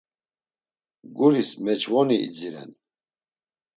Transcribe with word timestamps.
Guris 1.15 1.49
meç̌voni 1.63 2.17
idziren. 2.25 2.71